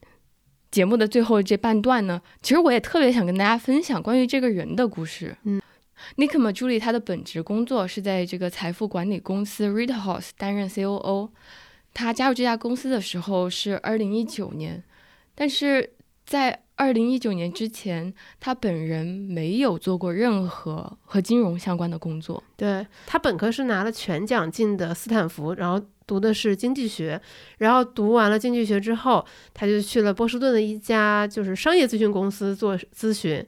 [0.72, 5.38] 节目的最后这半段呢，其实我也特别想跟大家分享关于这个人的故事。
[5.43, 5.62] 嗯
[6.18, 11.30] ，Nick Majuli 他的本职工作是在这个财富管理公司 Rithouse 担任 COO。
[11.93, 14.84] 他加入这家公司的时候是二零一九年，
[15.36, 15.91] 但是
[16.26, 22.43] 在二零一九年之前，他本人没有做过任何和金融相关的工作。
[22.57, 27.21] 对他本科是拿了全奖进的斯坦福，然后读的是经济学，
[27.59, 29.23] 然后读完了经济学之后，
[29.53, 33.45] 他就去了波士顿的一家就是商业咨询公司做咨询。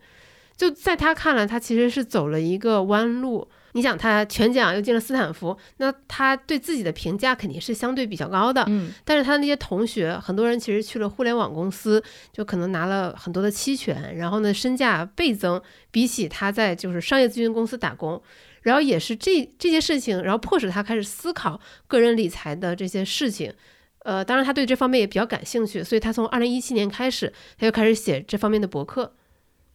[0.56, 3.48] 就在他看来，他其实是走了一个弯路。
[3.74, 8.64] 你想，他全奖又进了斯坦福，那他对自己的评价肯定是相对比较高的。
[8.68, 15.62] 嗯，但是他的那些同学，很多人其实去了互联网公司，就可能拿了很多的期权，然后呢，身价倍增，
[15.92, 18.22] 比起他在就是商业咨询公司打工，
[18.62, 23.54] 然后也是这这些事情，然后迫使他开始思考个人理财的这些事情。
[24.06, 29.16] 呃，当然他对这方面也比较感兴趣，所以他从二零一七年开始，他就开始写这方面的博客。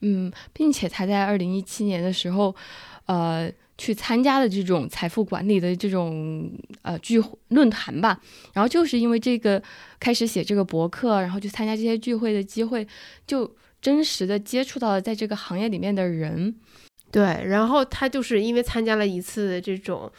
[0.00, 2.54] 嗯，并且他在二零一七年的时候，
[3.08, 3.52] 呃。
[3.80, 6.50] 去参加了这种财富管理的这种
[6.82, 8.20] 呃聚论坛吧，
[8.52, 9.62] 然后就是因为这个
[10.00, 12.84] 开始写这个博客，然后去参加这些聚会的机会，
[13.24, 13.48] 就
[13.80, 16.56] 真实的接触到了在这个行业里面的人。
[17.12, 20.10] 对，然后他就是因为参加了一次这种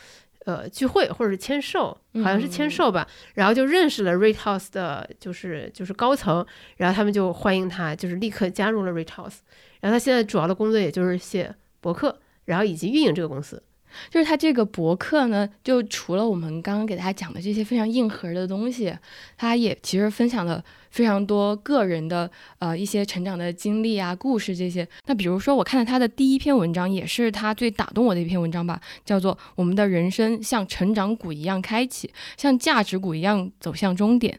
[0.45, 1.87] 呃聚会或者是签售，
[2.23, 6.45] 好像是签售吧，然后就认识了 Rate House 的，就是就是高层，
[6.77, 9.39] 然后他们就欢迎他，就是立刻加入了 Rate House，
[9.81, 12.21] 然后他现在主要的工作也就是写博客。
[12.50, 13.62] 然后以及运营这个公司，
[14.10, 18.91] 就是他这个博客呢，就除了我们刚刚给大家讲的这些非常硬核的东西，
[19.38, 24.88] 他也其实分享了非常多个人的呃一些成长的经历啊、故事这些。
[25.06, 34.34] 那比如说，我看了他的第一篇文章，也是他最打动我的一篇文章吧，叫做《我们的人生像成长股一样开启，像价值股一样走向终点》。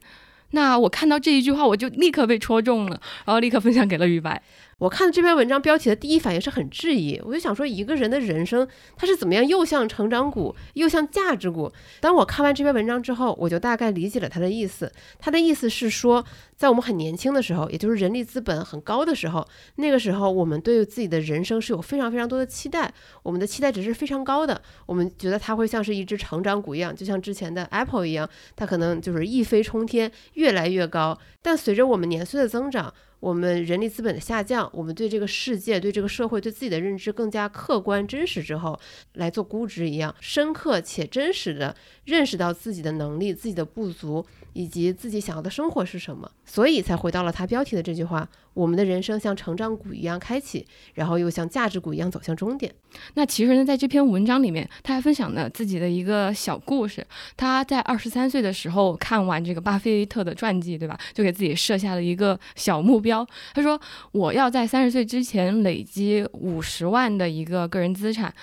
[0.52, 4.42] 那我看到这一句话，我就立刻被戳中了，然后立刻分享给了于白。
[4.80, 8.66] 我看这篇文章标题的第一反应是很质疑，我就想说一个人的人生
[8.96, 11.70] 他是怎么样又像成长股又像价值股。
[12.00, 14.90] 当我看完这篇文章之后，我就大概理解了他的意思。
[15.18, 16.24] 他的意思是说，
[16.56, 22.90] 在我们很年轻的时候，也就是人力资本很高的时候，那个时候我们对自己的人生是有非常非常多的期待，
[23.22, 24.62] 我们的期待值是非常高的。
[24.86, 28.26] 我们觉得它会像是一只成长股一样，就像之前的 Apple 一样，
[28.56, 31.18] 它可能就是一飞冲天，越来越高。
[31.42, 38.80] 但随着我们年岁的增长，我们人力资本的下降，我们对这个世界、对这个社会、对自己的认知更加客观、真实之后，
[39.14, 44.26] 来做估值一样，深刻且真实的认识到自己的能力、自己的不足。
[44.52, 52.72] 以及自己想要的生活是什么，所以才回到了他标题的这句话：我们的人生像成长股一样开启，然后又像价值股一样走向终点。
[53.14, 57.06] 那其实呢，在这篇文章里面，他还分享了自己的一个小故事。
[57.36, 60.98] 他在二十三岁的时候看完这个巴菲特的传记，对吧？
[61.12, 63.26] 就给自己设下了一个小目标。
[63.54, 63.80] 他说
[64.12, 68.34] ：“我要在三十岁之前累积五十万的一个个人资产。”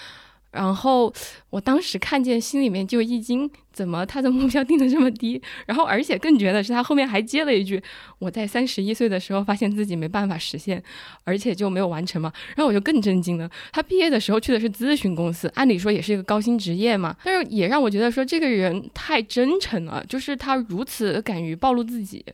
[0.57, 1.13] 然后
[1.51, 5.39] 我当时看见，心里面就一惊，怎么他的目标定的这么低？
[5.67, 7.79] 然后而且更绝的是，他后面还接了一句
[8.17, 10.83] ：“我在三十一岁的时候发现自己没办法实现，
[11.23, 13.47] 而且就没有完成嘛。”然后我就更震惊了。
[13.71, 22.25] 他毕业的时候去的是咨询公司，按理说也是一个高薪职业嘛，但是也让我觉得说这个人太真诚了，就是他如此敢于暴露自己。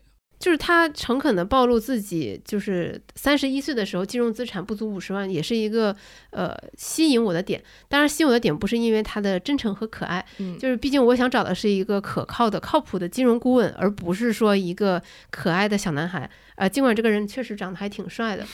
[0.44, 5.96] 就是他诚恳的暴露自己，就是三十一岁的时候金融资产不足五十万，也是一个
[6.32, 7.64] 呃吸引我的点。
[7.88, 10.26] 当然，吸引我的点不是因为他的真诚和可爱，
[10.60, 16.30] 就是毕竟我想找的是一个可靠的、靠谱的金融顾问，而不是说一个可爱的小男孩。
[16.56, 18.46] 呃，尽管这个人确实长得还挺帅的，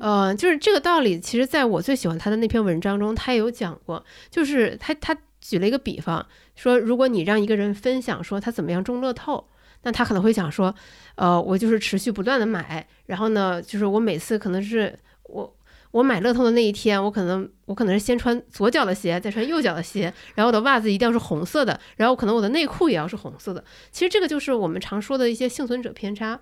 [0.00, 1.18] 呃，就是这个道理。
[1.18, 9.48] 其实，在我最喜欢他的那篇文章中，他也有讲过，就是他他举了一个比方，说如果你让一个人分享说他怎么样中乐透。
[9.82, 10.74] 那他可能会想说，
[11.14, 15.56] 呃，我就是持续不断的买，然后呢，就是我每次可能是我
[15.92, 23.64] 我买乐透的那一天，我可能我可能是先穿左脚的鞋，再穿右脚的鞋，然后我的袜子一定要是红色的，然后可能我的内裤也要是红色的。
[23.90, 26.38] 其实这个就是我们常说的一些幸存者偏差。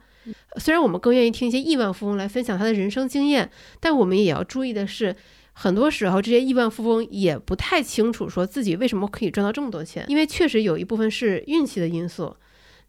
[0.57, 5.15] 虽然我们更愿意听一些亿万富翁来分享他的人生经验，但我们也要注意的是，
[5.53, 12.35] 很多时候这些亿万富翁也不太清楚说自己为什么可以赚到这么多钱，因为确实有一部分是运气的因素。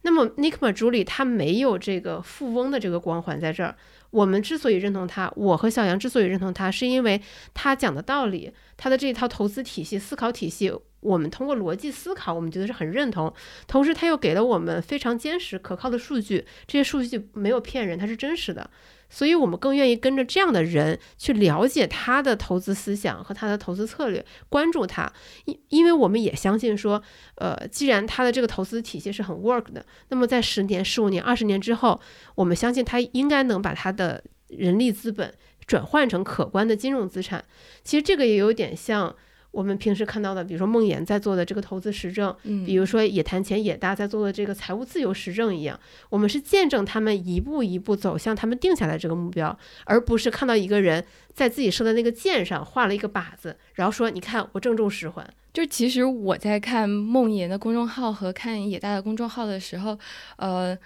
[0.02, 3.74] 那么，Nick Majuli 他没有这个富翁的这个光环在这儿。
[4.10, 7.20] 我们之所以认同他，我和小杨之所以认同他，是因为
[7.52, 13.32] 他讲的道理，他的这套投资体系、思考体系，我们通过逻辑思考，我们觉得是很认同。
[13.66, 18.70] 同时，他又给了我们非常坚实可靠的数据，这些数据没有骗人，它是真实的。
[19.10, 25.12] 所以我们更愿意跟着这样的人去了解他的投资思想和他的投资策略，关注他，
[25.46, 27.02] 因因为我们也相信说，
[27.36, 32.00] 呃，既然他的这个投资体系是很 work 的，那么在十年、十五年、二十年之后，
[32.34, 35.32] 我们相信他应该能把他的人力资本
[35.66, 37.44] 转换成可观的金融资产。
[37.82, 39.14] 其实这个也有点像
[39.50, 45.78] 我们平时看到的，比如说梦妍在做的这个投资实证，嗯，比如说野谈钱野大在做的这个财务自由实证一样，
[46.10, 55.28] 我们是见证他们一步一步走向他们定下来这个目标，而不是看到一个人在自己设的那个箭上画了一个靶子，然后说你看我正中十环。
[55.52, 59.98] 就其实我在看梦妍的公众号和看野大的公众号的时候，
[60.36, 60.78] 呃。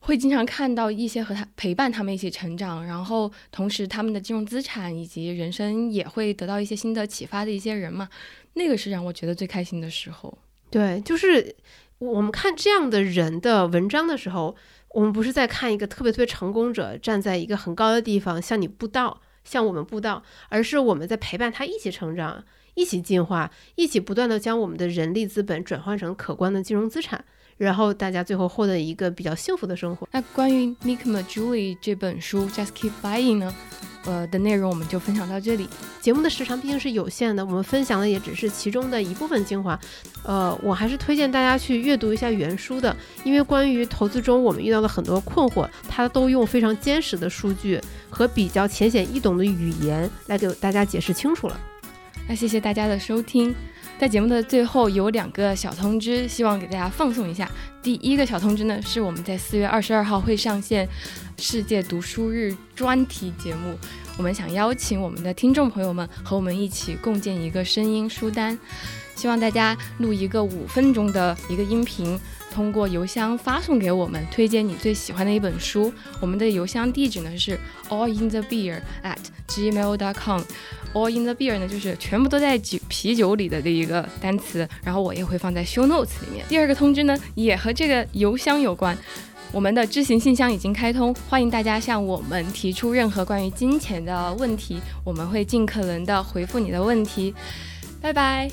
[0.00, 8.08] 会经常看到一些和他陪伴他们一起成长，然后同时他们的金融资产以及人生也会得到一些新的启发的一些人嘛，
[8.54, 10.38] 那个是让我觉得最开心的时候。
[10.70, 11.54] 对，就是
[11.98, 14.54] 我们看这样的人的文章的时候，
[14.90, 22.44] 我们不是在看一个特别特别成功者站在一个很高的地方向你布道，向我们布道，而是我们在陪伴他一起成长，
[22.74, 27.24] 一起进化，一起不断的将我们的人力资本转换成可观的金融资产。
[27.56, 30.08] 然后大家最后获得一个比较幸福的生活。
[30.12, 33.54] 那关于 Nick Majuli 这本书 Just Keep Buying 呢？
[34.04, 35.68] 呃的内容我们就分享到这里。
[36.00, 39.76] 节目的时长毕竟是有限的，我们分享的也只是其中的一部分精华。
[40.22, 51.58] 呃，我还是推荐大家去阅读一下原书的，因为关于投资中我们遇到的很多困惑，它都用非常坚实的数据和比较浅显易懂的语言来给大家解释清楚了。
[52.28, 53.52] 那谢谢大家的收听。
[53.98, 57.50] 在节目的最后有两个小通知，希望给大家放送一下。
[57.82, 60.86] 第一个小通知呢，是我们在四月二十二号会上线
[61.38, 63.74] 世界读书日专题节目，
[64.18, 68.58] 我们想邀请我们的听众朋友们和我们一起共建一个声音书单，
[69.14, 72.20] 希望大家录一个五分钟的一个音频，
[72.56, 75.92] 通过邮箱发送给我们，推荐你最喜欢的一本书。
[76.22, 80.40] 我们的邮箱地址呢是 all in the beer at gmail.com。
[80.94, 86.46] All in the beer 呢，就是全部都在酒啤酒里的这一个单词，然后我也会放在 show notes 里面。
[86.48, 88.96] 第二个通知呢，也和这个邮箱有关，
[89.52, 97.34] 我们的知行信箱已经开通，欢迎大家向我们提出任何关于金钱的问题，我们会尽可能的回复你的问题。
[98.00, 98.50] 拜拜，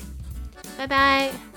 [0.76, 1.53] 拜拜。